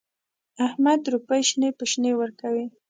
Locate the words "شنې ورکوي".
1.91-2.65